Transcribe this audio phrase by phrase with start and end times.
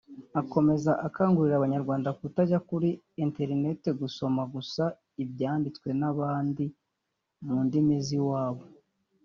[0.41, 2.89] Akomeza akangurira Abanyarwanda kutajya kuri
[3.25, 4.83] Internet gusoma gusa
[5.23, 6.65] ibyanditswe n’abandi
[7.45, 8.63] mu ndimi z’iwabo